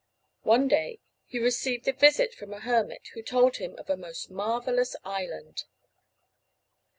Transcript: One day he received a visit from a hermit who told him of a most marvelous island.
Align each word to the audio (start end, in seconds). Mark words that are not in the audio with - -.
One 0.41 0.67
day 0.67 0.99
he 1.27 1.37
received 1.37 1.87
a 1.87 1.93
visit 1.93 2.33
from 2.33 2.51
a 2.55 2.59
hermit 2.59 3.09
who 3.13 3.21
told 3.21 3.57
him 3.57 3.75
of 3.77 3.87
a 3.87 3.95
most 3.95 4.31
marvelous 4.31 4.95
island. 5.05 5.65